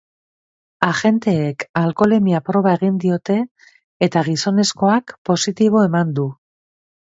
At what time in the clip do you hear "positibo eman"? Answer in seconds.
5.31-6.17